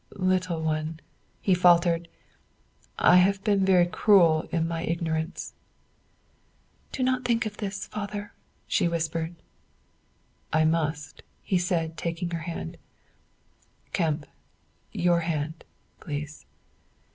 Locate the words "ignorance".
4.81-5.53